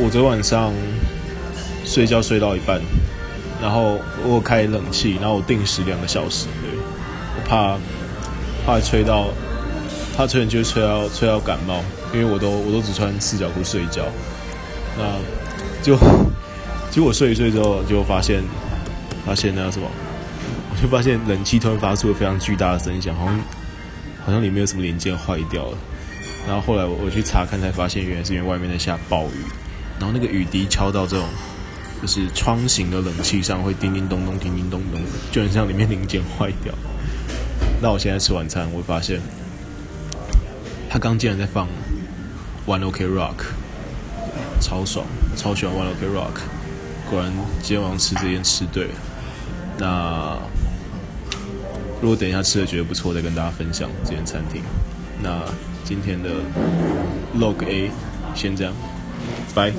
[0.00, 0.72] 我昨晚上
[1.84, 2.80] 睡觉睡到一半，
[3.60, 6.70] 然后我开冷气，然后我定时两个小时，对，
[7.36, 7.76] 我怕
[8.64, 9.28] 怕吹到，
[10.16, 11.82] 怕吹人就吹到吹到感冒，
[12.14, 14.04] 因为我都我都只穿四角裤睡觉，
[14.96, 15.04] 那
[15.82, 15.98] 就
[16.92, 18.42] 结果睡一睡之后，就发现
[19.26, 19.88] 发现那个什么，
[20.70, 23.40] 我就发现冷气突然发出了非常巨大的声响，好像
[24.24, 25.78] 好像里面有什么零件坏掉了。
[26.46, 29.44] 然后后来我我去查看，才发现原来是因为外面在下暴雨，
[29.98, 31.26] 然后那个雨滴敲到这种
[32.00, 35.00] 就是窗型的冷气上，会叮叮咚咚、叮叮咚咚，
[35.32, 36.72] 就很像里面零件坏掉。
[37.82, 39.20] 那我现在吃晚餐，我会发现
[40.88, 41.66] 他刚竟然在放
[42.66, 43.44] One OK Rock，
[44.60, 45.04] 超爽，
[45.36, 46.40] 超喜欢 One OK Rock。
[47.10, 48.94] 果然今天晚上吃这件吃对了。
[49.78, 50.38] 那
[52.00, 54.62] 如果等一下吃的觉得不错，再跟大家分享这间餐厅。
[55.22, 55.42] 那。
[55.84, 56.28] 今天的
[57.38, 57.90] Log A
[58.34, 58.74] 先这样，
[59.58, 59.74] Bye.